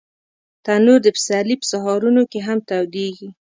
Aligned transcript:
تنور 0.65 0.99
د 1.03 1.07
پسرلي 1.15 1.55
په 1.59 1.65
سهارونو 1.71 2.21
کې 2.31 2.39
هم 2.47 2.57
تودېږي 2.67 3.27